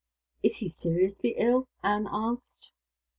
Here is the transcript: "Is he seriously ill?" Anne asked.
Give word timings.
"Is 0.41 0.57
he 0.57 0.67
seriously 0.67 1.35
ill?" 1.37 1.67
Anne 1.83 2.07
asked. 2.09 2.71